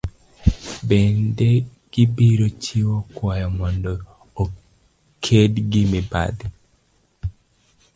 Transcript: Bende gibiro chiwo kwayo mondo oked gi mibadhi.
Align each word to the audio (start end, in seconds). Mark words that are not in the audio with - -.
Bende 0.87 1.49
gibiro 1.93 2.47
chiwo 2.63 2.97
kwayo 3.15 3.47
mondo 3.57 3.91
oked 4.43 5.51
gi 5.71 5.81
mibadhi. 5.91 6.47